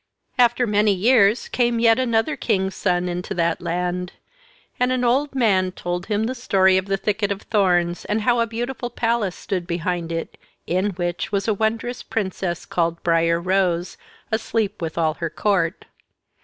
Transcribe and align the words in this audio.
"]After 0.49 0.65
many 0.65 0.93
years 0.93 1.47
came 1.47 1.77
yet 1.77 1.99
another 1.99 2.35
king's 2.35 2.73
son 2.73 3.07
into 3.07 3.35
that 3.35 3.61
land, 3.61 4.13
and 4.79 4.91
an 4.91 5.03
old 5.03 5.35
man 5.35 5.71
told 5.71 6.07
him 6.07 6.23
the 6.23 6.33
story 6.33 6.75
of 6.75 6.87
the 6.87 6.97
thicket 6.97 7.31
of 7.31 7.43
thorns, 7.43 8.03
and 8.05 8.21
how 8.21 8.39
a 8.39 8.47
beautiful 8.47 8.89
palace 8.89 9.35
stood 9.35 9.67
behind 9.67 10.11
it, 10.11 10.39
in 10.65 10.87
which 10.95 11.31
was 11.31 11.47
a 11.47 11.53
wondrous 11.53 12.01
princess, 12.01 12.65
called 12.65 13.03
Briar 13.03 13.39
Rose, 13.39 13.95
asleep 14.31 14.81
with 14.81 14.97
all 14.97 15.13
her 15.21 15.29
court. 15.29 15.85